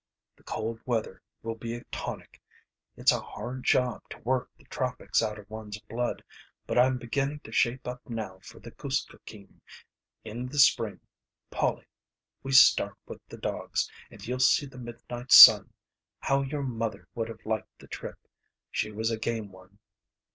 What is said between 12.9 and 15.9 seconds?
with the dogs, and you'll see the midnight sun.